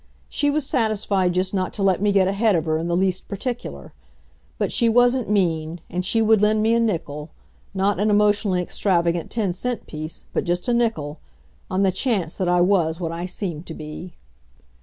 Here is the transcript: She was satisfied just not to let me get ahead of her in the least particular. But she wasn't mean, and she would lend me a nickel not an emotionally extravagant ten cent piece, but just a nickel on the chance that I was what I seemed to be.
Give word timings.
She 0.29 0.49
was 0.49 0.65
satisfied 0.65 1.35
just 1.35 1.53
not 1.53 1.73
to 1.75 1.83
let 1.83 2.01
me 2.01 2.11
get 2.11 2.27
ahead 2.27 2.55
of 2.55 2.65
her 2.65 2.79
in 2.79 2.87
the 2.87 2.97
least 2.97 3.27
particular. 3.27 3.93
But 4.57 4.71
she 4.71 4.89
wasn't 4.89 5.29
mean, 5.29 5.79
and 5.91 6.03
she 6.03 6.23
would 6.23 6.41
lend 6.41 6.63
me 6.63 6.73
a 6.73 6.79
nickel 6.79 7.29
not 7.75 7.99
an 7.99 8.09
emotionally 8.09 8.63
extravagant 8.63 9.29
ten 9.29 9.53
cent 9.53 9.85
piece, 9.85 10.25
but 10.33 10.43
just 10.43 10.67
a 10.67 10.73
nickel 10.73 11.19
on 11.69 11.83
the 11.83 11.91
chance 11.91 12.33
that 12.37 12.49
I 12.49 12.61
was 12.61 12.99
what 12.99 13.11
I 13.11 13.27
seemed 13.27 13.67
to 13.67 13.75
be. 13.75 14.15